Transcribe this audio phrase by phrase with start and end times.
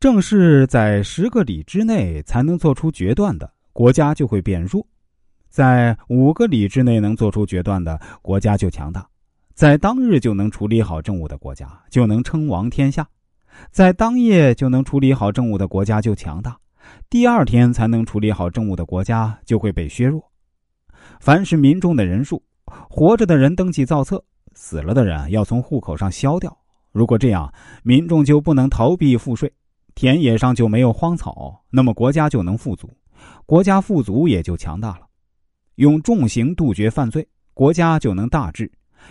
[0.00, 4.86] 正是在十个里之内才能做出决断的国家就会变弱，
[5.48, 9.04] 在五个里之内能做出决断的国家就强大，
[9.54, 13.08] 在当日就能处理好政务的国家就能称王天下，
[13.72, 16.56] 在当夜就能处理好政务的国家就强大，
[17.10, 20.22] 第二天才能处理好政务的国家就会被削弱。
[21.18, 22.40] 凡是民众的人数，
[22.88, 24.24] 活着的人登记造册，
[24.54, 26.56] 死了的人要从户口上消掉。
[26.92, 27.52] 如果这样，
[27.82, 29.52] 民众就不能逃避赋税。
[29.98, 32.88] 田野上就没有荒草，那么国家就能富足，
[33.46, 35.00] 国家富足也就强大了。
[35.74, 38.64] 用重刑杜绝犯罪，国家就能大治；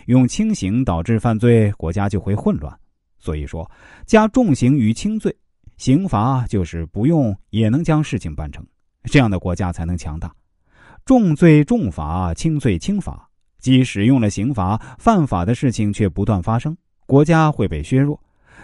[0.06, 2.74] 用轻刑导致犯罪，国家就会混乱。
[3.20, 3.70] 所以说，
[4.06, 5.36] 加重刑与轻罪，
[5.76, 8.66] 刑罚就是不用也能将事情办成，
[9.12, 10.34] 这样的国家才能强大。
[11.04, 18.18] 重罪重罚，轻罪轻罚，即使用了刑罚，犯法的事情却不断发生，国家会被削弱。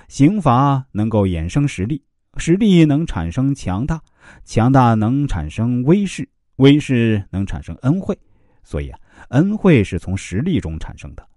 [0.08, 2.02] 刑罚能够衍生实力。
[2.38, 4.02] 实力能产生强大，
[4.44, 8.18] 强大能产生威势，威势能产生恩惠，
[8.64, 11.28] 所以啊，恩惠是从实力中产生的。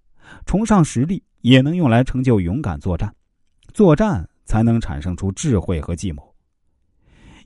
[0.44, 3.14] 崇尚实力也能用来成就勇敢作战，
[3.72, 6.34] 作战才能产生出智慧和计谋。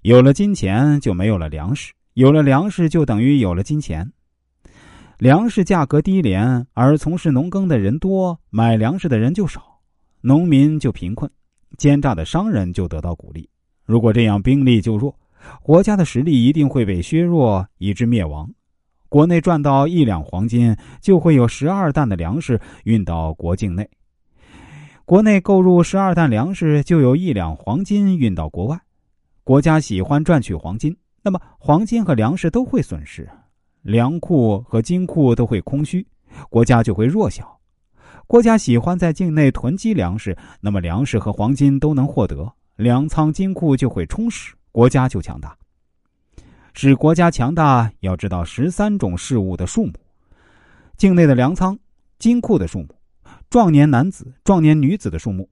[0.03, 4.11] 有了金钱就没有了粮食，有了粮食就等于有了金钱。
[5.19, 9.81] 粮食价格低廉，而从事农耕的人多，买粮食的人就少，
[10.23, 11.31] 农民就贫困。
[11.77, 13.49] 奸诈的商人就得到鼓励，
[13.85, 15.15] 如果这样兵力就弱，
[15.63, 18.49] 国家的实力一定会被削弱，以致灭亡。
[19.09, 23.85] 国内赚到一两黄金，就会有十二担的粮食运到国境内；
[25.05, 28.81] 国内购入十二担粮食，就有一两黄金运到国外。
[29.43, 33.29] 国家喜欢赚取黄金，那么黄金和粮食都会损失，
[33.83, 36.07] 粮库和金库都会空虚，
[36.48, 37.59] 国家就会弱小。
[38.27, 45.56] 国家喜欢在境内囤积粮食，那么粮食和黄金都能获得，粮仓金库就会充实，国家就强大。
[46.72, 49.92] 使国家强大，要知道十三种事物的数目：
[50.96, 51.77] 境内的粮仓、
[52.20, 52.89] 金库的数目，
[53.51, 55.48] 壮年男子、壮年女子的数目，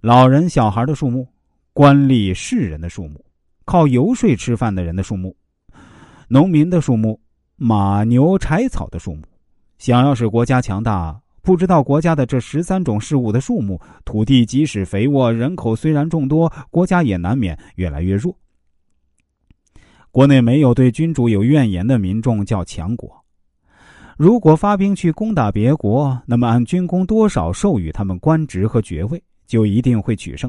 [0.00, 1.26] 老人、小孩的数目，
[1.72, 3.24] 官吏、士人的数目，
[3.64, 5.34] 靠游说吃饭的人的数目，
[6.28, 7.20] 农民的数目，
[7.56, 9.22] 马牛柴草的数目。
[9.78, 11.21] 想要使国家强大。
[11.42, 18.34] 不知道国家的这十三种事物的数目，土地即使肥沃，人口虽然众多，国家也难免越来越弱。
[20.12, 23.10] 国内没有对君主有怨言的民众叫强国。
[24.16, 30.48] 如果发兵去攻打别国，那么按军功多少授予他们官职和爵位，就一定会取胜；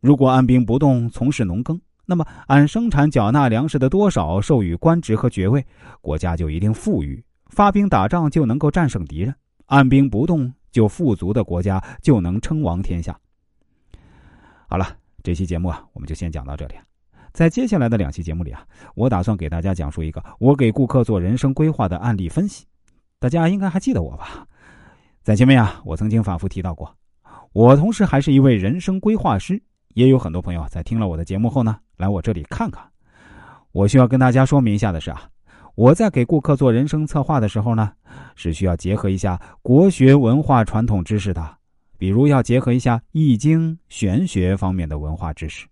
[0.00, 5.64] 如果按兵不动，从事农耕，那么按生产缴纳粮食的多少授予官职和爵位，
[6.00, 9.32] 国家就一定富裕，发兵打仗就能够战胜敌人。
[9.74, 13.18] 按兵不动就富足的国家就能称王天下。
[14.68, 14.86] 好了，
[15.20, 16.74] 这期节目啊，我们就先讲到这里。
[17.32, 18.64] 在接下来的两期节目里啊，
[18.94, 22.64] 我打算给大家讲述一个我给顾客做人生规划的案例分析。
[23.18, 24.46] 大家应该还记得我吧？
[25.24, 26.96] 在前面啊，我曾经反复提到过，
[27.52, 29.60] 我同时还是一位人生规划师。
[29.94, 32.80] 也有很多朋友在听了我的节目后呢，来我这里看看。
[33.72, 35.28] 我需要跟大家说明一下的是啊。
[35.74, 37.90] 我在给顾客做人生策划的时候呢，
[38.36, 41.56] 是需要结合一下国学文化传统知识的，
[41.98, 45.66] 比如要结合一下易经玄学方面的文化知识。